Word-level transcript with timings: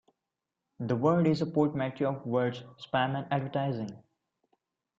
The 0.79 0.95
word 0.95 1.27
is 1.27 1.43
a 1.43 1.45
portmanteau 1.45 2.05
of 2.07 2.23
the 2.23 2.29
words 2.29 2.63
spam 2.83 3.15
and 3.15 3.31
advertising. 3.31 4.01